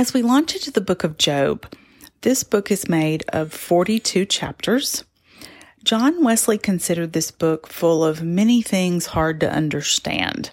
[0.00, 1.70] As we launch into the book of Job,
[2.22, 5.04] this book is made of 42 chapters.
[5.84, 10.52] John Wesley considered this book full of many things hard to understand.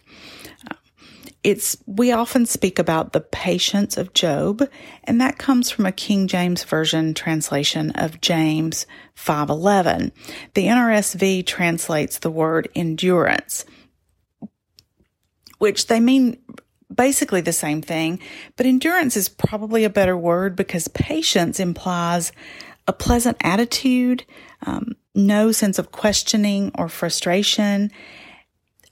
[1.46, 4.70] It's we often speak about the patience of Job,
[5.06, 10.12] and that comes from a King James version translation of James 5:11.
[10.56, 13.64] The NRSV translates the word endurance,
[15.58, 16.38] which they mean
[16.94, 18.20] basically the same thing,
[18.56, 22.32] but endurance is probably a better word because patience implies
[22.88, 24.24] a pleasant attitude,
[24.66, 27.92] um, no sense of questioning or frustration.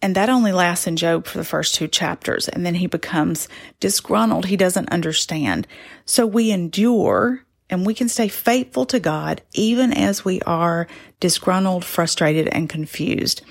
[0.02, 2.50] And that only lasts in Job for the first two chapters.
[2.50, 3.47] And then he becomes
[3.80, 4.45] disgruntled.
[4.45, 5.67] He doesn't understand.
[6.06, 10.88] So we endure and we can stay faithful to God even as we are
[11.19, 13.41] disgruntled, frustrated, and confused.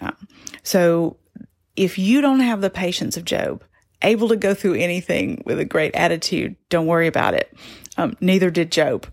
[0.00, 0.28] Um,
[0.62, 1.16] so
[1.74, 3.64] if you don't have the patience of Job,
[4.02, 6.56] able to go through anything with a great attitude.
[6.68, 7.52] Don't worry about it.
[7.96, 9.06] Um, neither did Job.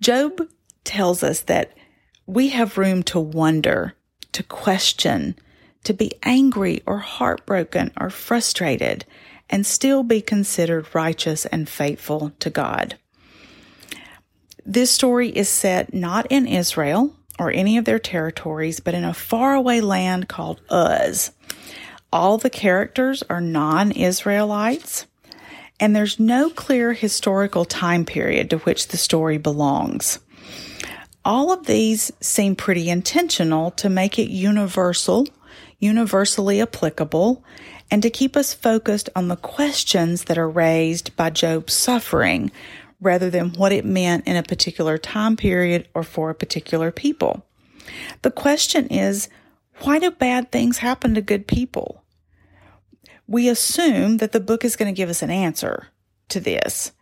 [0.00, 0.48] Job
[0.84, 1.76] tells us that
[2.26, 3.94] we have room to wonder,
[4.32, 5.36] to question,
[5.84, 9.04] to be angry or heartbroken or frustrated,
[9.50, 12.98] and still be considered righteous and faithful to God.
[14.64, 19.14] This story is set not in Israel or any of their territories, but in a
[19.14, 21.30] faraway land called Uz.
[22.12, 25.06] All the characters are non Israelites,
[25.78, 30.18] and there's no clear historical time period to which the story belongs.
[31.24, 35.26] All of these seem pretty intentional to make it universal,
[35.78, 37.44] universally applicable,
[37.90, 42.50] and to keep us focused on the questions that are raised by Job's suffering
[43.00, 47.44] rather than what it meant in a particular time period or for a particular people.
[48.22, 49.28] The question is,
[49.80, 52.02] why do bad things happen to good people?
[53.26, 55.88] We assume that the book is going to give us an answer
[56.30, 56.92] to this,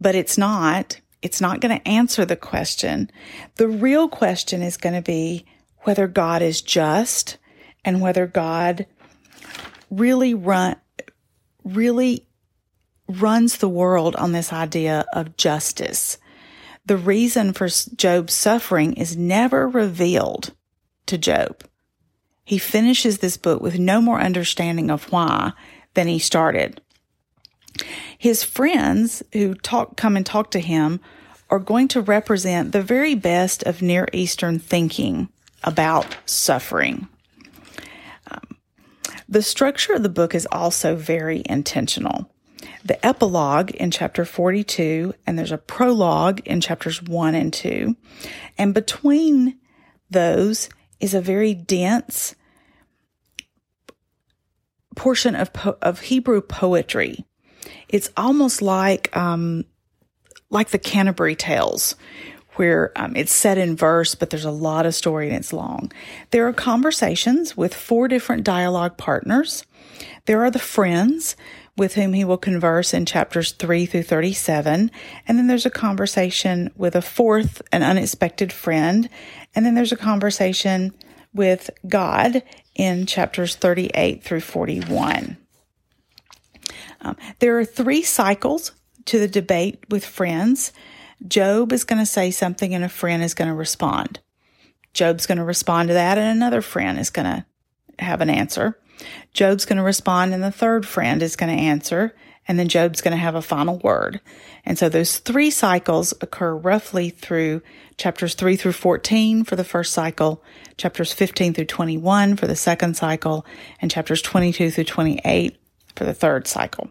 [0.00, 1.00] but it's not.
[1.22, 3.10] It's not going to answer the question.
[3.56, 5.44] The real question is going to be
[5.80, 7.38] whether God is just
[7.84, 8.86] and whether God
[9.90, 10.76] really run,
[11.64, 12.26] really
[13.08, 16.18] runs the world on this idea of justice.
[16.84, 20.54] The reason for Job's suffering is never revealed
[21.06, 21.62] to Job.
[22.46, 25.52] He finishes this book with no more understanding of why
[25.94, 26.80] than he started.
[28.16, 31.00] His friends who talk, come and talk to him
[31.50, 35.28] are going to represent the very best of Near Eastern thinking
[35.64, 37.08] about suffering.
[38.30, 38.56] Um,
[39.28, 42.30] the structure of the book is also very intentional.
[42.84, 47.96] The epilogue in chapter 42, and there's a prologue in chapters 1 and 2.
[48.56, 49.58] And between
[50.08, 50.68] those
[51.00, 52.35] is a very dense
[54.96, 57.24] portion of po- of Hebrew poetry.
[57.88, 59.64] It's almost like um,
[60.50, 61.94] like the Canterbury Tales,
[62.54, 65.92] where um, it's set in verse, but there's a lot of story and it's long.
[66.30, 69.64] There are conversations with four different dialogue partners.
[70.24, 71.36] There are the friends
[71.76, 74.90] with whom he will converse in chapters 3 through 37.
[75.28, 79.08] And then there's a conversation with a fourth, an unexpected friend.
[79.54, 80.94] And then there's a conversation
[81.34, 82.42] with God
[82.76, 85.36] in chapters 38 through 41.
[87.00, 88.72] Um, there are three cycles
[89.06, 90.72] to the debate with friends.
[91.26, 94.20] Job is going to say something and a friend is going to respond.
[94.92, 97.44] Job's going to respond to that and another friend is going to
[97.98, 98.78] have an answer.
[99.32, 102.14] Job's going to respond and the third friend is going to answer
[102.48, 104.20] and then Job's going to have a final word.
[104.64, 107.62] And so those three cycles occur roughly through
[107.96, 110.42] chapters 3 through 14 for the first cycle,
[110.76, 113.46] chapters 15 through 21 for the second cycle,
[113.80, 115.56] and chapters 22 through 28
[115.94, 116.90] for the third cycle.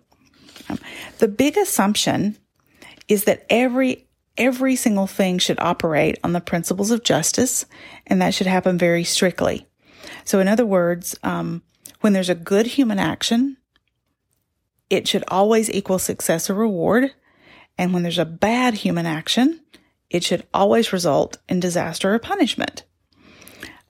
[0.69, 0.79] Um,
[1.19, 2.37] the big assumption
[3.07, 4.07] is that every
[4.37, 7.65] every single thing should operate on the principles of justice,
[8.07, 9.65] and that should happen very strictly.
[10.25, 11.61] So, in other words, um,
[12.01, 13.57] when there's a good human action,
[14.89, 17.11] it should always equal success or reward.
[17.77, 19.61] And when there's a bad human action,
[20.09, 22.83] it should always result in disaster or punishment.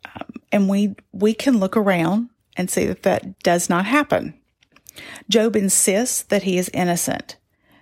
[0.06, 4.39] Um, and we, we can look around and see that that does not happen.
[5.30, 7.36] Job insists that he is innocent,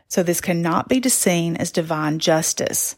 [0.07, 2.95] so this cannot be seen as divine justice.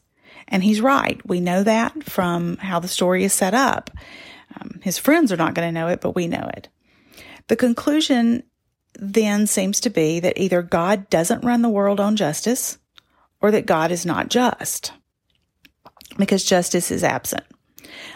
[0.48, 1.20] And he's right.
[1.28, 3.90] We know that from how the story is set up.
[4.60, 6.70] Um, his friends are not going to know it, but we know it.
[7.48, 8.44] The conclusion
[9.00, 12.78] then seems to be that either God doesn't run the world on justice
[13.42, 14.92] or that God is not just
[16.18, 17.44] because justice is absent.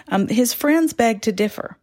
[0.08, 1.78] Um, his friends beg to differ.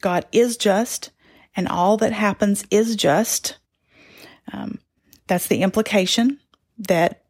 [0.00, 1.10] God is just
[1.56, 3.58] and all that happens is just.
[4.52, 4.78] Um,
[5.26, 6.40] that's the implication
[6.78, 7.22] that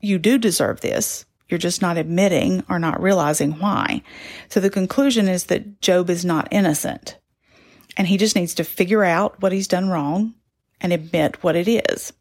[0.00, 1.24] you do deserve this.
[1.48, 4.02] You're just not admitting or not realizing why.
[4.48, 7.18] So the conclusion is that Job is not innocent
[7.96, 10.34] and he just needs to figure out what he's done wrong
[10.80, 12.12] and admit what it is.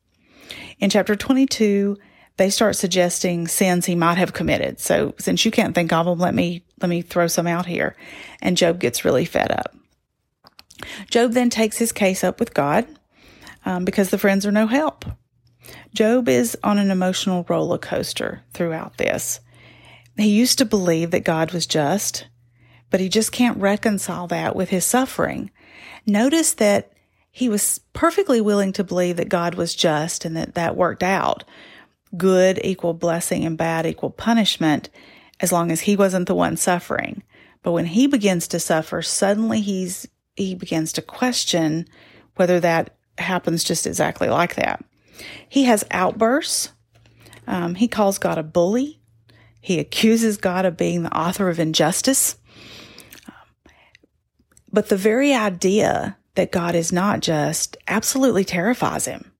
[0.79, 1.97] In chapter 22,
[2.37, 4.79] they start suggesting sins he might have committed.
[4.79, 7.95] So since you can't think of them, let me, let me throw some out here.
[8.41, 9.75] And Job gets really fed up.
[11.09, 12.85] Job then takes his case up with God
[13.65, 15.05] um, because the friends are no help.
[15.93, 19.39] Job is on an emotional roller coaster throughout this.
[20.15, 22.27] He used to believe that God was just,
[22.89, 25.51] but he just can't reconcile that with his suffering.
[26.05, 26.93] Notice that
[27.37, 31.43] he was perfectly willing to believe that God was just and that that worked out.
[32.17, 34.89] Good equal blessing and bad equal punishment
[35.39, 37.21] as long as he wasn't the one suffering.
[37.61, 41.87] But when he begins to suffer, suddenly he's, he begins to question
[42.37, 44.83] whether that happens just exactly like that.
[45.47, 46.71] He has outbursts.
[47.45, 48.99] Um, he calls God a bully.
[49.61, 52.35] He accuses God of being the author of injustice.
[53.27, 53.71] Um,
[54.73, 59.31] but the very idea that God is not just absolutely terrifies him.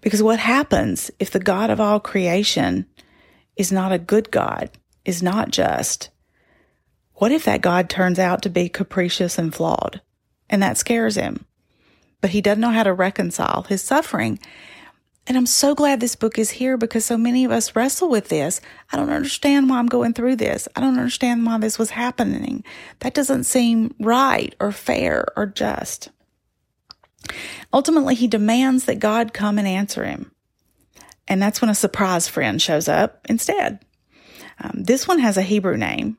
[0.00, 2.86] Because what happens if the God of all creation
[3.56, 4.70] is not a good God,
[5.04, 6.10] is not just?
[7.14, 10.00] What if that God turns out to be capricious and flawed?
[10.50, 11.46] And that scares him.
[12.20, 14.38] But he doesn't know how to reconcile his suffering.
[15.28, 18.30] And I'm so glad this book is here because so many of us wrestle with
[18.30, 18.62] this.
[18.90, 20.66] I don't understand why I'm going through this.
[20.74, 22.64] I don't understand why this was happening.
[23.00, 26.08] That doesn't seem right or fair or just.
[27.74, 30.32] Ultimately, he demands that God come and answer him.
[31.28, 33.80] And that's when a surprise friend shows up instead.
[34.60, 36.16] Um, this one has a Hebrew name.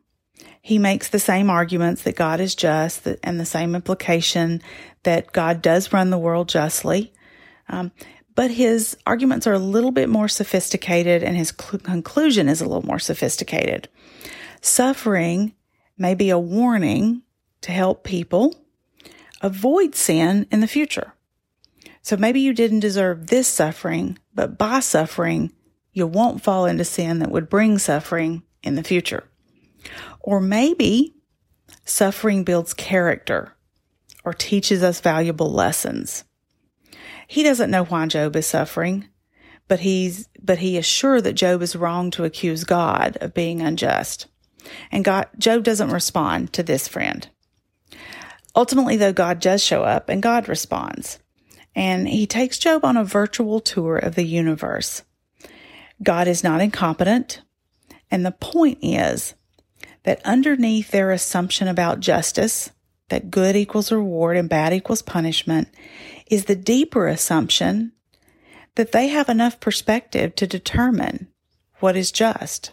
[0.61, 4.61] He makes the same arguments that God is just and the same implication
[5.01, 7.11] that God does run the world justly.
[7.69, 7.91] Um,
[8.39, 12.65] but his arguments are a little bit more sophisticated and his cl- conclusion is a
[12.65, 13.89] little more sophisticated.
[14.61, 15.53] Suffering
[15.97, 17.23] may be a warning
[17.59, 18.55] to help people
[19.41, 21.11] avoid sin in the future.
[22.01, 25.51] So maybe you didn't deserve this suffering, but by suffering,
[25.91, 29.25] you won't fall into sin that would bring suffering in the future.
[30.21, 31.13] Or maybe
[31.83, 33.57] suffering builds character
[34.23, 36.23] or teaches us valuable lessons.
[37.29, 39.07] He doesn't know why Job is suffering,
[39.67, 43.61] but he's, but he is sure that Job is wrong to accuse God of being
[43.61, 44.25] unjust.
[44.91, 47.29] And God, Job doesn't respond to this friend.
[48.55, 51.19] Ultimately, though, God does show up and God responds.
[51.75, 55.03] And he takes Job on a virtual tour of the universe.
[56.01, 57.43] God is not incompetent.
[58.09, 59.35] And the point is
[60.01, 62.71] that underneath their assumption about justice,
[63.09, 65.67] that good equals reward and bad equals punishment,
[66.29, 67.91] is the deeper assumption
[68.75, 71.27] that they have enough perspective to determine
[71.79, 72.71] what is just,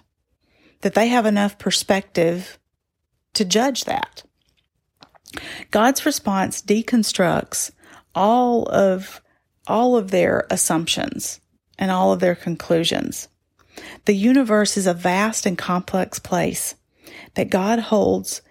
[0.83, 2.59] that they have enough perspective
[3.35, 4.23] to judge that.
[5.71, 7.71] God's response deconstructs
[8.15, 9.21] all of
[9.67, 11.41] all of their assumptions
[11.79, 13.29] and all of their conclusions.
[14.05, 16.77] The universe is a vast and complex place
[17.35, 18.43] that God holds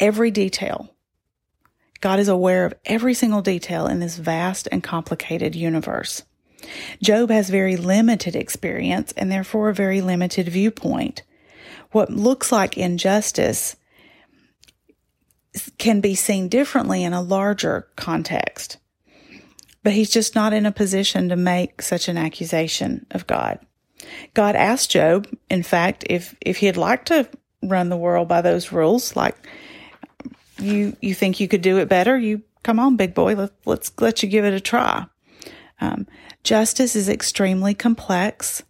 [0.00, 0.93] every detail
[2.04, 6.22] God is aware of every single detail in this vast and complicated universe.
[7.02, 11.22] Job has very limited experience and therefore a very limited viewpoint.
[11.92, 13.76] What looks like injustice
[15.78, 18.76] can be seen differently in a larger context.
[19.82, 23.60] But he's just not in a position to make such an accusation of God.
[24.34, 27.26] God asked Job, in fact, if, if he'd like to
[27.62, 29.36] run the world by those rules, like
[30.58, 33.92] you you think you could do it better, you come on, big boy, let, let's
[34.00, 35.06] let you give it a try.
[35.80, 36.06] Um,
[36.42, 38.62] justice is extremely complex.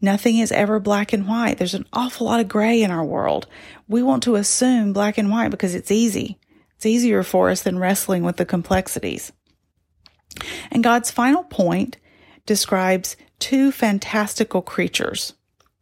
[0.00, 1.58] Nothing is ever black and white.
[1.58, 3.46] There's an awful lot of gray in our world.
[3.88, 6.38] We want to assume black and white because it's easy.
[6.76, 9.32] It's easier for us than wrestling with the complexities.
[10.70, 11.96] And God's final point
[12.44, 15.34] describes two fantastical creatures,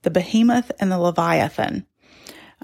[0.02, 1.86] the behemoth and the leviathan.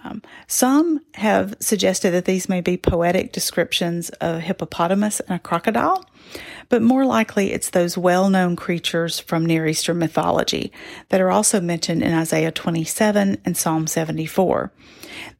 [0.02, 5.38] Um, some have suggested that these may be poetic descriptions of a hippopotamus and a
[5.38, 6.04] crocodile,
[6.68, 10.72] but more likely it's those well known creatures from Near Eastern mythology
[11.10, 14.72] that are also mentioned in Isaiah 27 and Psalm 74.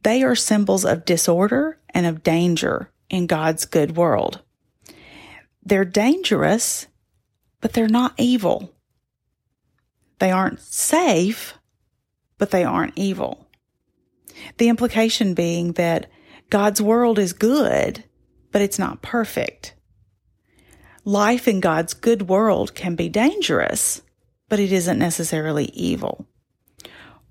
[0.02, 4.40] They are symbols of disorder and of danger in God's good world.
[5.62, 6.86] They're dangerous,
[7.60, 8.74] but they're not evil.
[10.18, 11.54] They aren't safe,
[12.36, 13.46] but they aren't evil.
[14.58, 16.10] The implication being that
[16.50, 18.04] God's world is good,
[18.52, 19.74] but it's not perfect.
[21.04, 24.02] Life in God's good world can be dangerous,
[24.48, 26.26] but it isn't necessarily evil.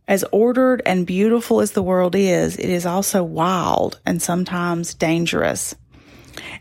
[0.07, 5.75] As ordered and beautiful as the world is, it is also wild and sometimes dangerous.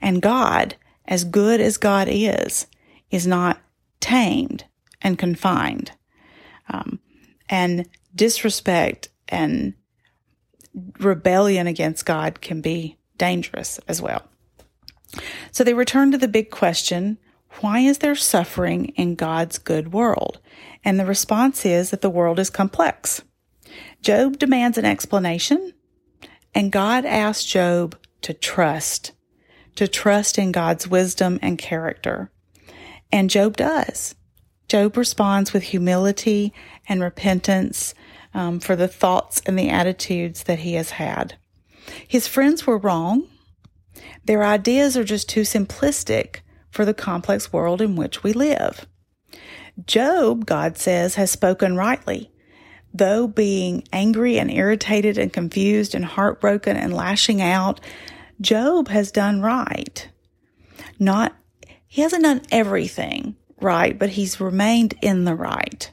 [0.02, 0.76] And God,
[1.06, 2.66] as good as God is,
[3.10, 3.58] is not
[4.00, 4.64] tamed
[5.00, 5.92] and confined.
[6.68, 7.00] Um,
[7.48, 9.72] and disrespect and
[11.00, 14.22] rebellion against God can be dangerous as well.
[15.52, 17.18] So they return to the big question
[17.60, 20.38] why is there suffering in God's good world?
[20.84, 23.22] And the response is that the world is complex.
[24.00, 25.72] Job demands an explanation,
[26.54, 29.12] and God asks Job to trust,
[29.74, 32.30] to trust in God's wisdom and character.
[33.10, 34.14] And Job does.
[34.68, 36.52] Job responds with humility
[36.88, 37.94] and repentance
[38.38, 41.34] um, for the thoughts and the attitudes that he has had.
[42.06, 43.26] His friends were wrong.
[44.26, 48.86] Their ideas are just too simplistic for the complex world in which we live.
[49.84, 52.30] Job, God says, has spoken rightly.
[52.94, 57.80] Though being angry and irritated and confused and heartbroken and lashing out,
[58.40, 60.08] Job has done right.
[61.00, 61.34] Not,
[61.88, 65.92] he hasn't done everything right, but he's remained in the right.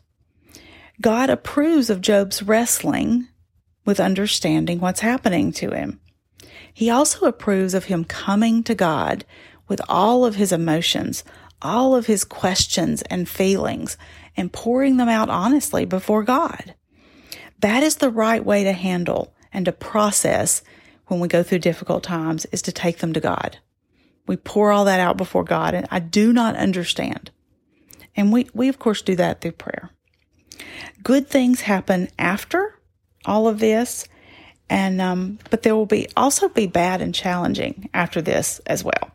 [1.02, 3.28] God approves of Job's wrestling
[3.86, 6.00] with understanding what's happening to him.
[6.74, 9.26] He also approves of him coming to God
[9.68, 11.24] with all of his emotions,
[11.62, 13.98] all of his questions and feelings,
[14.38, 16.76] and pouring them out honestly before God.
[17.60, 20.62] That is the right way to handle and to process
[21.08, 23.58] when we go through difficult times is to take them to God.
[24.28, 27.32] We pour all that out before God and I do not understand.
[28.16, 29.92] And we, we of course do that through prayer.
[31.04, 32.80] Good things happen after
[33.26, 34.08] all of this,
[34.70, 39.12] and um, but there will be also be bad and challenging after this as well.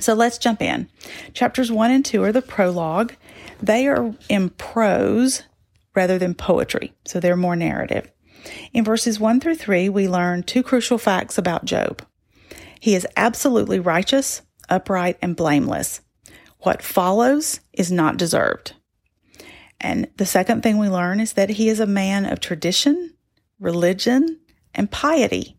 [0.00, 0.88] So let's jump in.
[1.32, 3.14] Chapters one and two are the prologue.
[3.62, 5.44] They are in prose
[5.94, 8.10] rather than poetry, so they're more narrative.
[8.72, 12.04] In verses one through three, we learn two crucial facts about Job.
[12.80, 16.00] He is absolutely righteous, upright, and blameless.
[16.60, 18.74] What follows is not deserved.
[19.80, 23.14] And the second thing we learn is that he is a man of tradition,
[23.58, 24.40] religion,
[24.74, 25.56] and piety.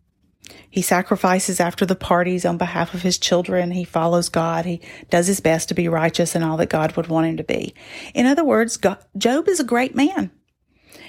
[0.69, 3.71] He sacrifices after the parties on behalf of his children.
[3.71, 4.65] He follows God.
[4.65, 7.43] He does his best to be righteous and all that God would want him to
[7.43, 7.73] be.
[8.13, 8.77] In other words,
[9.17, 10.31] Job is a great man.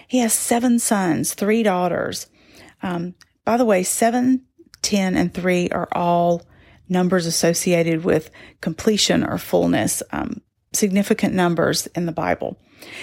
[0.08, 2.28] He has seven sons, three daughters.
[2.82, 4.44] Um, by the way, seven,
[4.82, 6.42] ten, and three are all
[6.88, 10.40] numbers associated with completion or fullness, um,
[10.72, 12.58] significant numbers in the Bible.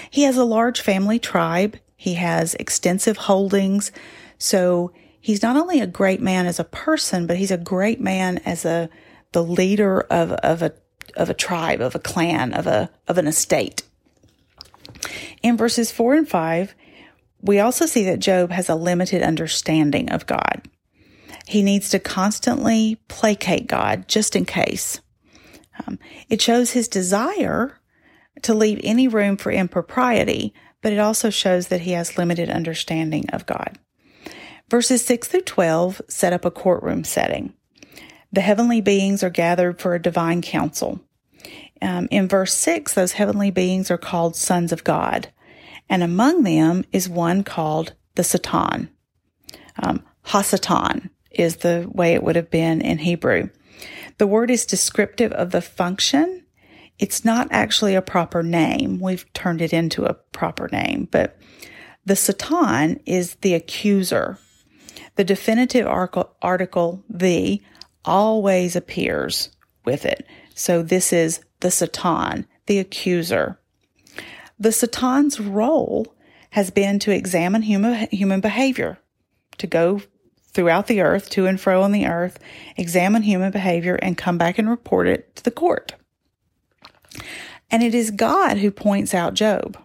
[0.10, 1.78] He has a large family tribe.
[1.96, 3.92] He has extensive holdings.
[4.38, 8.40] So he's not only a great man as a person, but he's a great man
[8.40, 8.90] as a,
[9.32, 10.74] the leader of, of a,
[11.16, 13.84] of a tribe, of a clan, of a, of an estate.
[15.42, 16.76] In verses four and five,
[17.42, 20.62] we also see that Job has a limited understanding of God.
[21.46, 25.02] He needs to constantly placate God just in case.
[25.86, 26.00] Um,
[26.30, 27.80] it shows his desire
[28.42, 33.30] to leave any room for impropriety, but it also shows that he has limited understanding
[33.32, 33.80] of God.
[34.70, 37.54] Verses 6 through 12 set up a courtroom setting.
[38.32, 41.00] The heavenly beings are gathered for a divine council.
[41.82, 45.30] Um, in verse 6, those heavenly beings are called sons of God,
[45.90, 48.90] and among them is one called the Satan.
[49.82, 53.50] Um, Hasatan is the way it would have been in Hebrew.
[54.18, 56.43] The word is descriptive of the function
[57.00, 59.00] it's not actually a proper name.
[59.00, 61.38] We've turned it into a proper name, but
[62.06, 64.38] the Satan is the accuser.
[65.16, 67.62] The definitive article, the,
[68.06, 69.50] always appears
[69.86, 70.26] with it.
[70.56, 73.60] So this is the Satan, the accuser.
[74.60, 76.16] The Satan's role
[76.52, 79.00] has been to examine human, human behavior,
[79.58, 80.02] to go
[80.54, 82.38] throughout the earth, to and fro on the earth,
[82.78, 85.96] examine human behavior, and come back and report it to the court.
[87.72, 89.78] And it is God who points out Job.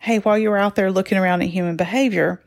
[0.00, 2.42] Hey, while you're out there looking around at human behavior,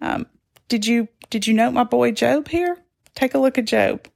[0.00, 0.26] um,
[0.68, 2.78] did you did you note my boy Job here?
[3.14, 4.06] Take a look at Job.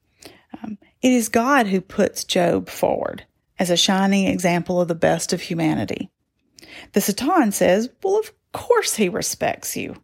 [0.63, 3.25] Um, it is God who puts Job forward
[3.59, 6.11] as a shining example of the best of humanity.
[6.93, 9.97] The Satan says, Well, of course he respects you.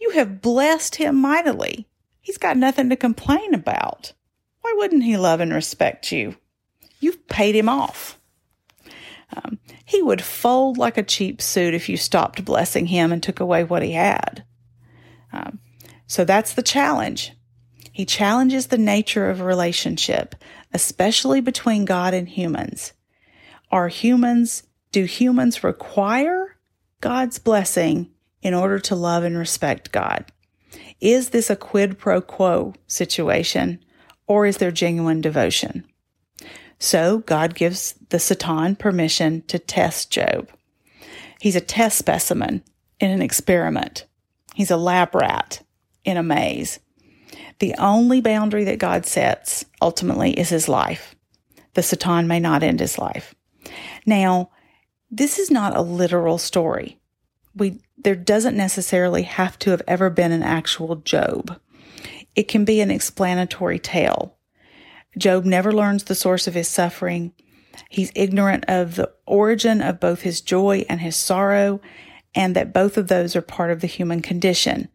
[0.00, 1.88] You have blessed him mightily.
[2.20, 4.12] He's got nothing to complain about.
[4.60, 6.36] Why wouldn't he love and respect you?
[7.00, 8.18] You've paid him off.
[9.34, 13.40] Um, he would fold like a cheap suit if you stopped blessing him and took
[13.40, 14.44] away what he had.
[15.32, 15.58] Um,
[16.06, 17.32] so that's the challenge.
[17.92, 20.34] He challenges the nature of a relationship,
[20.72, 22.92] especially between God and humans.
[23.70, 26.56] Are humans, do humans require
[27.00, 28.10] God's blessing
[28.42, 30.30] in order to love and respect God?
[31.00, 33.84] Is this a quid pro quo situation
[34.26, 35.86] or is there genuine devotion?
[36.78, 40.48] So God gives the Satan permission to test Job.
[41.40, 42.62] He's a test specimen
[43.00, 44.06] in an experiment.
[44.54, 45.62] He's a lab rat
[46.04, 46.78] in a maze.
[47.58, 51.14] The only boundary that God sets ultimately is his life.
[51.74, 53.34] The Satan may not end his life.
[54.04, 54.50] Now,
[55.10, 56.98] this is not a literal story.
[57.54, 61.58] We, there doesn't necessarily have to have ever been an actual Job.
[62.34, 64.35] It can be an explanatory tale.
[65.18, 67.32] Job never learns the source of his suffering.
[67.88, 71.80] He's ignorant of the origin of both his joy and his sorrow,
[72.34, 74.88] and that both of those are part of the human condition.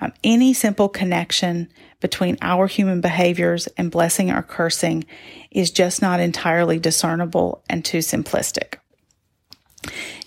[0.00, 1.68] Um, any simple connection
[2.00, 5.04] between our human behaviors and blessing or cursing
[5.50, 8.76] is just not entirely discernible and too simplistic.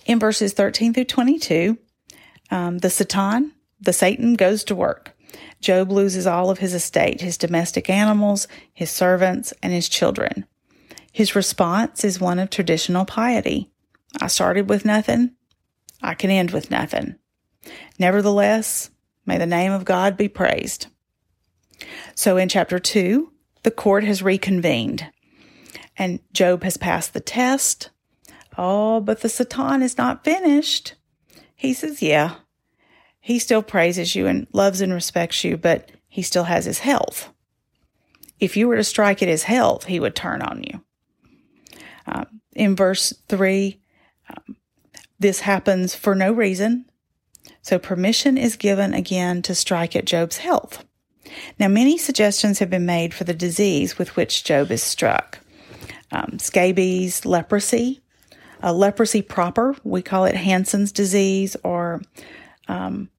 [0.06, 1.78] In verses 13 through 22,
[2.50, 5.16] um, the Satan, the Satan goes to work.
[5.60, 10.46] Job loses all of his estate, his domestic animals, his servants, and his children.
[11.12, 13.70] His response is one of traditional piety.
[14.20, 15.32] I started with nothing.
[16.02, 17.16] I can end with nothing.
[17.98, 18.90] Nevertheless,
[19.26, 20.86] may the name of God be praised.
[22.14, 25.06] So in chapter two, the court has reconvened
[25.96, 27.90] and Job has passed the test.
[28.56, 30.94] Oh, but the Satan is not finished.
[31.54, 32.36] He says, yeah,
[33.20, 37.30] he still praises you and loves and respects you, but he still has his health.
[38.40, 40.82] If you were to strike at his health, he would turn on you.
[42.06, 43.78] Um, in verse 3,
[44.28, 44.56] um,
[45.18, 46.86] this happens for no reason.
[47.62, 50.84] So permission is given again to strike at Job's health.
[51.58, 55.38] Now, many suggestions have been made for the disease with which Job is struck.
[56.10, 58.00] Um, scabies, leprosy,
[58.62, 62.02] uh, leprosy proper, we call it Hansen's disease or
[62.70, 63.10] um,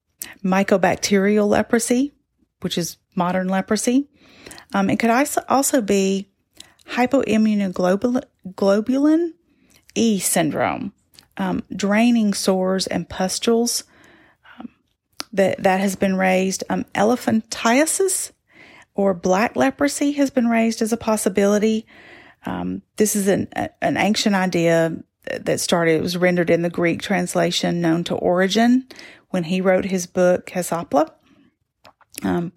[0.43, 2.13] mycobacterial leprosy,
[2.61, 4.07] which is modern leprosy.
[4.73, 5.09] Um, it could
[5.49, 6.29] also be
[6.91, 9.33] hypoimmunoglobulin
[9.93, 10.93] E syndrome,
[11.35, 13.83] um, draining sores and pustules
[14.57, 14.69] um,
[15.33, 16.63] that that has been raised.
[16.69, 18.31] Um, elephantiasis
[18.95, 21.85] or black leprosy has been raised as a possibility.
[22.45, 23.49] Um, this is an
[23.81, 25.95] an ancient idea that started.
[25.95, 28.87] It was rendered in the Greek translation known to Origen
[29.29, 31.11] when he wrote his book Hexapla.
[32.23, 32.51] Um,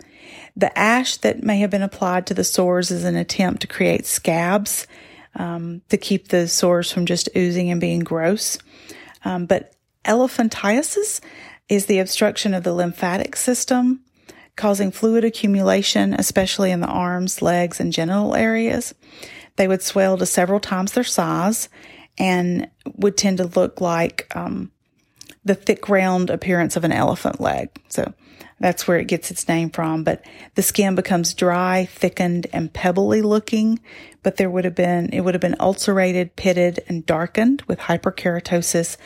[0.57, 4.07] the ash that may have been applied to the sores is an attempt to create
[4.07, 4.87] scabs
[5.37, 8.59] um, to keep the sores from just oozing and being gross.
[9.25, 9.75] Um, but
[10.05, 11.21] elephantiasis
[11.69, 14.01] is the obstruction of the lymphatic system,
[14.57, 18.95] causing fluid accumulation, especially in the arms, legs, and genital areas.
[19.57, 21.69] They would swell to several times their size
[22.19, 24.71] and would tend to look like um,
[25.45, 27.71] the thick, round appearance of an elephant leg.
[27.89, 28.13] So
[28.61, 30.05] that's where it gets its name from.
[30.05, 30.25] But
[30.55, 33.81] the skin becomes dry, thickened, and pebbly looking.
[34.23, 38.97] But there would have been, it would have been ulcerated, pitted, and darkened with hyperkeratosis.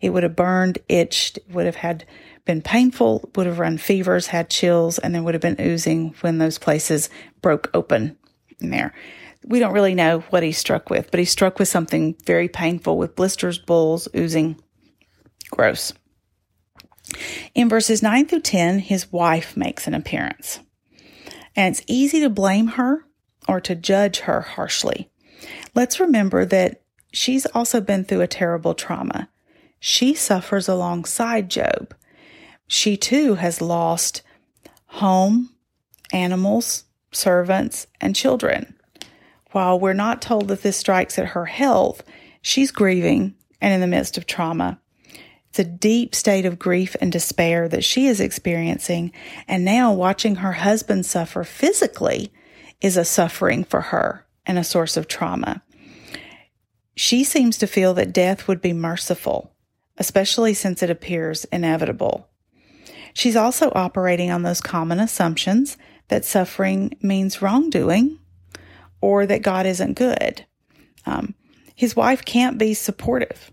[0.00, 2.04] It would have burned, itched, would have had
[2.44, 6.38] been painful, would have run fevers, had chills, and then would have been oozing when
[6.38, 7.10] those places
[7.42, 8.16] broke open
[8.60, 8.94] in there.
[9.44, 12.98] We don't really know what he's struck with, but he's struck with something very painful
[12.98, 14.60] with blisters, bulls, oozing.
[15.50, 15.92] Gross.
[17.54, 20.60] In verses 9 through 10, his wife makes an appearance.
[21.56, 23.06] And it's easy to blame her
[23.48, 25.10] or to judge her harshly.
[25.74, 29.30] Let's remember that she's also been through a terrible trauma.
[29.80, 31.94] She suffers alongside Job.
[32.66, 34.22] She too has lost
[34.86, 35.50] home,
[36.12, 38.74] animals, servants, and children.
[39.52, 42.02] While we're not told that this strikes at her health,
[42.42, 44.80] she's grieving and in the midst of trauma.
[45.48, 49.12] It's a deep state of grief and despair that she is experiencing.
[49.46, 52.32] And now watching her husband suffer physically
[52.80, 55.62] is a suffering for her and a source of trauma.
[56.94, 59.52] She seems to feel that death would be merciful,
[59.96, 62.28] especially since it appears inevitable.
[63.14, 65.76] She's also operating on those common assumptions
[66.08, 68.18] that suffering means wrongdoing
[69.00, 70.44] or that God isn't good.
[71.06, 71.34] Um,
[71.74, 73.52] his wife can't be supportive.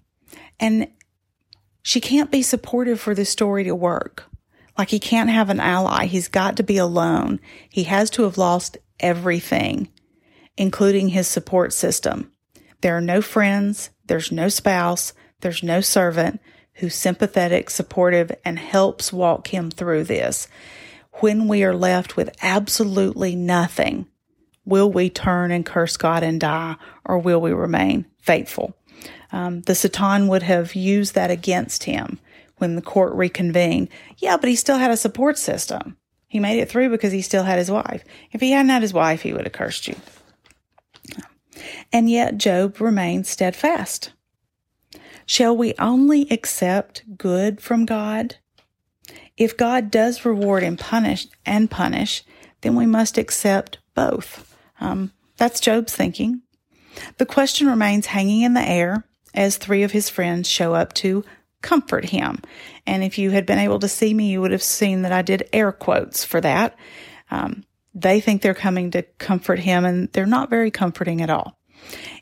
[0.60, 0.88] And
[1.82, 4.26] she can't be supportive for this story to work.
[4.78, 6.06] Like he can't have an ally.
[6.06, 7.40] He's got to be alone.
[7.70, 9.90] He has to have lost everything,
[10.58, 12.32] including his support system.
[12.82, 13.92] There are no friends.
[14.06, 15.14] There's no spouse.
[15.42, 16.42] There's no servant
[16.76, 20.48] who's sympathetic, supportive, and helps walk him through this.
[21.20, 24.08] When we are left with absolutely nothing,
[24.66, 26.76] will we turn and curse God and die,
[27.06, 28.76] or will we remain faithful?
[29.32, 32.20] Um, the Satan would have used that against him
[32.58, 33.90] when the court reconvened.
[34.18, 35.98] Yeah, but he still had a support system.
[36.28, 38.04] He made it through because he still had his wife.
[38.32, 39.96] If he hadn't had his wife, he would have cursed you.
[41.92, 44.12] And yet Job remained steadfast.
[45.26, 48.36] Shall we only accept good from God?
[49.38, 52.24] If God does reward and punish and punish,
[52.62, 54.55] then we must accept both.
[54.80, 56.42] Um, that's Job's thinking.
[57.18, 61.24] The question remains hanging in the air as three of his friends show up to
[61.62, 62.40] comfort him.
[62.86, 65.22] And if you had been able to see me, you would have seen that I
[65.22, 66.78] did air quotes for that.
[67.32, 71.58] Um, they think they're coming to comfort him, and they're not very comforting at all.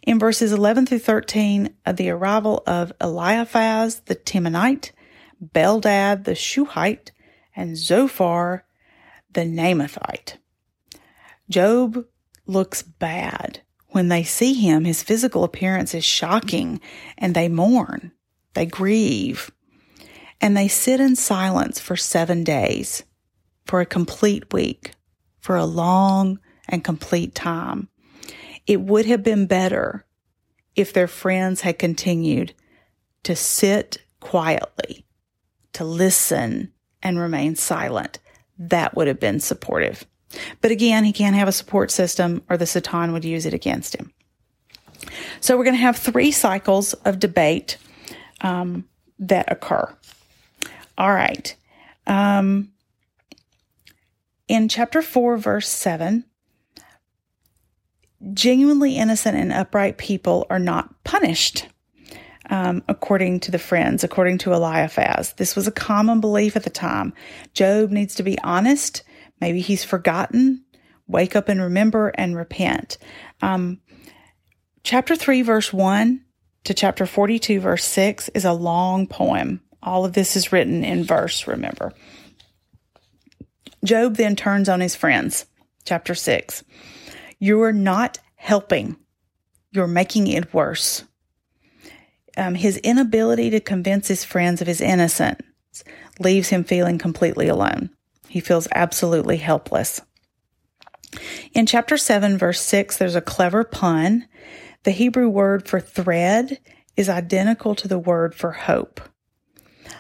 [0.03, 4.91] In verses 11 through 13, the arrival of Eliphaz the Temanite,
[5.53, 7.11] Bildad the Shuhite,
[7.55, 8.65] and Zophar
[9.31, 10.37] the Naamathite.
[11.49, 12.05] Job
[12.45, 13.61] looks bad.
[13.89, 16.81] When they see him, his physical appearance is shocking,
[17.17, 18.11] and they mourn,
[18.53, 19.51] they grieve,
[20.41, 23.03] and they sit in silence for seven days,
[23.65, 24.93] for a complete week,
[25.39, 27.87] for a long and complete time.
[28.65, 30.05] It would have been better
[30.75, 32.53] if their friends had continued
[33.23, 35.05] to sit quietly,
[35.73, 38.19] to listen and remain silent.
[38.57, 40.05] That would have been supportive.
[40.61, 43.95] But again, he can't have a support system or the Satan would use it against
[43.95, 44.11] him.
[45.41, 47.77] So we're going to have three cycles of debate
[48.41, 48.85] um,
[49.19, 49.93] that occur.
[50.97, 51.55] All right.
[52.07, 52.71] Um,
[54.47, 56.25] in chapter 4, verse 7,
[58.33, 61.67] genuinely innocent and upright people are not punished.
[62.49, 65.31] Um, according to the friends, according to Eliphaz.
[65.37, 67.13] This was a common belief at the time.
[67.53, 69.03] Job needs to be honest.
[69.43, 70.63] Maybe he's forgotten.
[71.05, 72.97] Wake up and remember and repent.
[73.41, 73.81] Um,
[74.85, 76.23] chapter 3, verse 1
[76.63, 79.59] to chapter 42, verse 6 is a long poem.
[79.81, 81.91] All of this is written in verse, remember.
[83.83, 85.45] Job then turns on his friends.
[85.83, 86.63] Chapter 6.
[87.37, 88.95] You're not helping,
[89.71, 91.03] you're making it worse.
[92.37, 95.83] Um, his inability to convince his friends of his innocence
[96.17, 97.89] leaves him feeling completely alone.
[98.33, 100.01] He feels absolutely helpless.
[101.53, 104.27] In chapter 7, verse 6, there's a clever pun.
[104.85, 106.57] The Hebrew word for thread
[106.97, 108.99] is identical to the word for hope.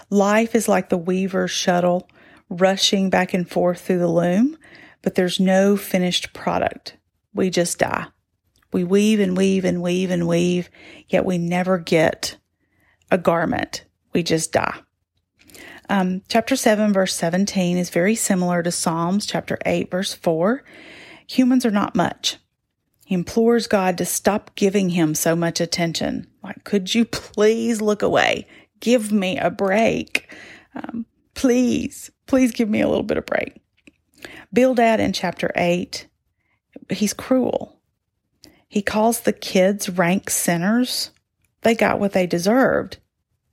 [0.09, 2.09] Life is like the weaver's shuttle
[2.49, 4.57] rushing back and forth through the loom,
[5.03, 6.97] but there's no finished product
[7.35, 8.07] we just die.
[8.71, 10.71] We weave and weave and weave and weave,
[11.07, 12.37] yet we never get
[13.11, 13.85] a garment.
[14.11, 14.79] We just die.
[15.93, 20.63] Um, chapter 7, verse 17 is very similar to Psalms chapter 8, verse 4.
[21.27, 22.37] Humans are not much.
[23.05, 26.25] He implores God to stop giving him so much attention.
[26.41, 28.47] Like, could you please look away?
[28.79, 30.33] Give me a break.
[30.73, 33.61] Um, please, please give me a little bit of break.
[34.51, 36.07] Bildad in chapter 8
[36.89, 37.79] he's cruel.
[38.67, 41.11] He calls the kids rank sinners.
[41.61, 42.97] They got what they deserved.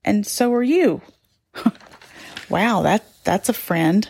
[0.06, 1.02] And so are you.
[2.50, 4.08] wow, that that's a friend.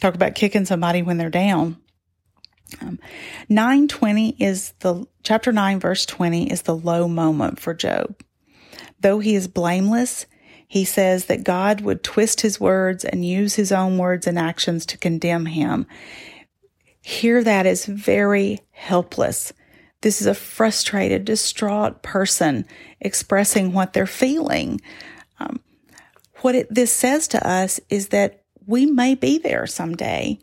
[0.00, 1.76] Talk about kicking somebody when they're down.
[2.80, 2.98] Um,
[3.48, 8.22] 920 is the chapter 9 verse 20 is the low moment for Job.
[9.00, 10.26] Though he is blameless,
[10.66, 14.84] he says that God would twist his words and use his own words and actions
[14.86, 15.86] to condemn him
[17.08, 19.52] hear that is very helpless.
[20.02, 22.66] This is a frustrated, distraught person
[23.00, 24.80] expressing what they're feeling.
[26.40, 30.38] What it, this says to us is that we may be there someday,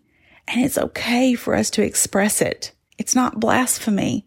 [0.47, 2.73] and it's okay for us to express it.
[2.97, 4.25] It's not blasphemy,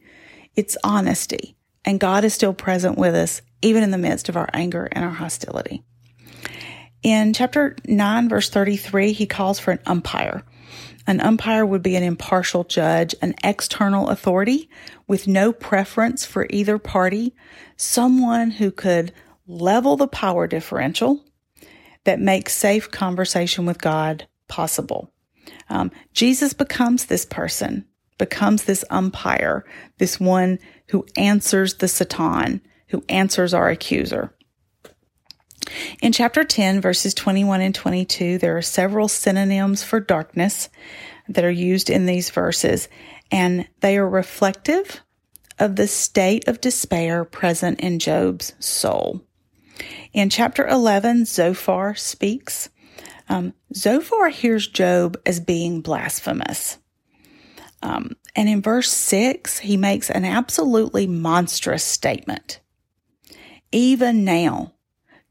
[0.54, 1.57] it's honesty.
[1.85, 5.04] And God is still present with us, even in the midst of our anger and
[5.04, 5.85] our hostility.
[7.02, 10.42] In chapter 9, verse 33, he calls for an umpire.
[11.07, 14.68] An umpire would be an impartial judge, an external authority
[15.07, 17.35] with no preference for either party,
[17.76, 19.12] someone who could
[19.46, 21.24] level the power differential.
[22.09, 25.12] That make safe conversation with God possible.
[25.68, 27.85] Um, Jesus becomes this person,
[28.16, 29.66] becomes this umpire,
[29.99, 34.35] this one who answers the Satan, who answers our accuser.
[36.01, 40.71] In chapter 10, verses 21 and 22, there are several synonyms for darkness
[41.29, 42.88] that are used in these verses,
[43.31, 45.03] and they are reflective
[45.59, 49.28] of the state of despair present in Job's soul.
[50.12, 52.71] In chapter 11, Zophar speaks.
[53.29, 56.79] Um, Zophar hears Job as being blasphemous.
[57.83, 62.61] Um, and in verse 6, he makes an absolutely monstrous statement.
[63.71, 64.73] Even now,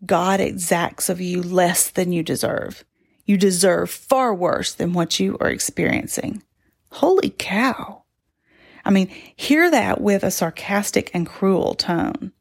[0.05, 2.85] God exacts of you less than you deserve.
[3.25, 6.43] You deserve far worse than what you are experiencing.
[6.91, 8.03] Holy cow.
[8.85, 12.31] I mean, hear that with a sarcastic and cruel tone.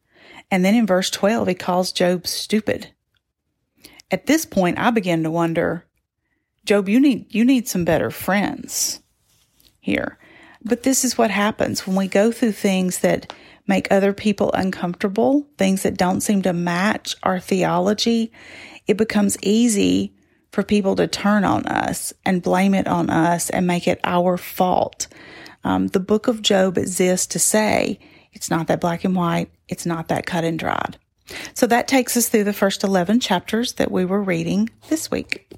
[0.50, 2.92] And then in verse 12, he calls Job stupid.
[4.10, 5.84] At this point, I begin to wonder,
[6.64, 9.00] Job, you need, you need some better friends
[9.80, 10.18] here.
[10.64, 13.32] But this is what happens when we go through things that
[13.66, 18.32] make other people uncomfortable, things that don't seem to match our theology.
[18.86, 20.12] It becomes easy
[20.52, 24.36] for people to turn on us and blame it on us and make it our
[24.36, 25.08] fault.
[25.64, 27.98] Um, the book of Job exists to say
[28.32, 29.50] it's not that black and white.
[29.68, 30.98] It's not that cut and dried.
[31.54, 35.50] So that takes us through the first 11 chapters that we were reading this week.